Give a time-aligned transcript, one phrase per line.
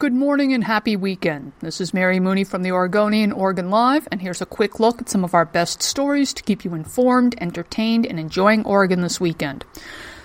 [0.00, 1.52] Good morning and happy weekend.
[1.60, 5.10] This is Mary Mooney from the Oregonian Oregon Live, and here's a quick look at
[5.10, 9.62] some of our best stories to keep you informed, entertained, and enjoying Oregon this weekend.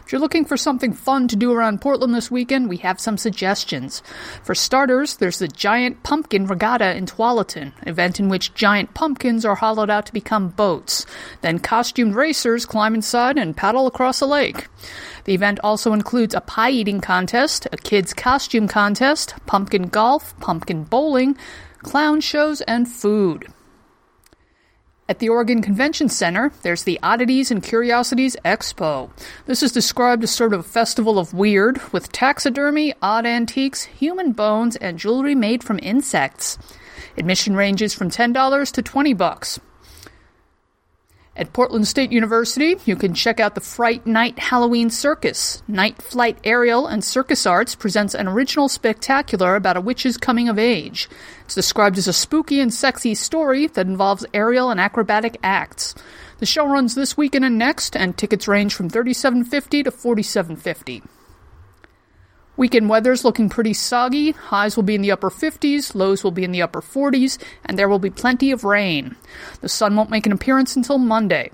[0.06, 3.18] If you're looking for something fun to do around Portland this weekend, we have some
[3.18, 4.04] suggestions.
[4.44, 9.56] For starters, there's the Giant Pumpkin Regatta in Tualatin, event in which giant pumpkins are
[9.56, 11.08] hollowed out to become boats.
[11.42, 14.68] Then costumed racers climb inside and paddle across a lake.
[15.24, 20.84] The event also includes a pie eating contest, a kids' costume contest, pumpkin golf, pumpkin
[20.84, 21.36] bowling,
[21.80, 23.48] clown shows, and food.
[25.08, 29.12] At the Oregon Convention Center, there's the Oddities and Curiosities Expo.
[29.46, 34.32] This is described as sort of a festival of weird, with taxidermy, odd antiques, human
[34.32, 36.58] bones, and jewelry made from insects.
[37.18, 39.60] Admission ranges from $10 to 20 bucks.
[41.38, 45.62] At Portland State University, you can check out the Fright Night Halloween Circus.
[45.68, 50.58] Night Flight Aerial and Circus Arts presents an original spectacular about a witch's coming of
[50.58, 51.10] age.
[51.44, 55.94] It's described as a spooky and sexy story that involves aerial and acrobatic acts.
[56.38, 61.04] The show runs this weekend and next, and tickets range from $37.50 to $47.50.
[62.58, 64.32] Weekend weather's looking pretty soggy.
[64.32, 67.78] Highs will be in the upper 50s, lows will be in the upper 40s, and
[67.78, 69.16] there will be plenty of rain.
[69.62, 71.52] The sun won't make an appearance until Monday.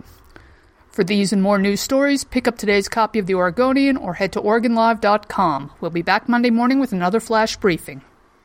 [0.89, 4.33] For these and more news stories, pick up today's copy of The Oregonian or head
[4.33, 5.72] to OregonLive.com.
[5.79, 8.02] We'll be back Monday morning with another flash briefing.